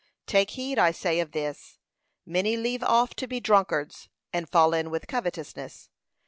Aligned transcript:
Take 0.25 0.49
heed, 0.57 0.79
I 0.79 0.89
say, 0.89 1.19
of 1.19 1.31
this. 1.31 1.77
Many 2.25 2.57
leave 2.57 2.81
off 2.81 3.13
to 3.17 3.27
be 3.27 3.39
drunkards, 3.39 4.09
and 4.33 4.49
fall 4.49 4.73
in 4.73 4.89
with 4.89 5.05
covetousness. 5.05 5.91